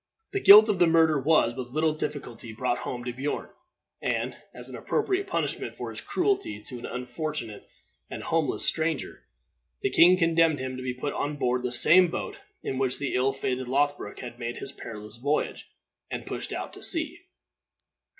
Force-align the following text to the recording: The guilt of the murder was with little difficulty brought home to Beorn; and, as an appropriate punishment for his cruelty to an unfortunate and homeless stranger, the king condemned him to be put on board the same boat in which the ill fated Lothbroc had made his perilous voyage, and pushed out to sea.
The 0.31 0.39
guilt 0.39 0.67
of 0.67 0.79
the 0.79 0.87
murder 0.87 1.19
was 1.19 1.53
with 1.53 1.73
little 1.73 1.93
difficulty 1.93 2.51
brought 2.53 2.79
home 2.79 3.03
to 3.03 3.13
Beorn; 3.13 3.49
and, 4.01 4.35
as 4.51 4.67
an 4.67 4.75
appropriate 4.75 5.27
punishment 5.27 5.77
for 5.77 5.91
his 5.91 6.01
cruelty 6.01 6.59
to 6.59 6.79
an 6.79 6.87
unfortunate 6.87 7.69
and 8.09 8.23
homeless 8.23 8.65
stranger, 8.65 9.21
the 9.81 9.91
king 9.91 10.17
condemned 10.17 10.57
him 10.57 10.75
to 10.75 10.81
be 10.81 10.95
put 10.95 11.13
on 11.13 11.37
board 11.37 11.61
the 11.61 11.71
same 11.71 12.07
boat 12.09 12.39
in 12.63 12.79
which 12.79 12.97
the 12.97 13.13
ill 13.13 13.31
fated 13.31 13.67
Lothbroc 13.67 14.17
had 14.21 14.39
made 14.39 14.57
his 14.57 14.71
perilous 14.71 15.17
voyage, 15.17 15.69
and 16.09 16.25
pushed 16.25 16.51
out 16.51 16.73
to 16.73 16.81
sea. 16.81 17.19